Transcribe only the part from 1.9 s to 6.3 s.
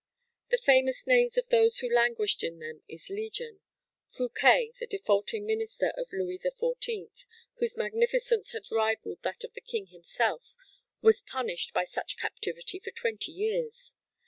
languished in them is legion. Fouquet, the defaulting minister of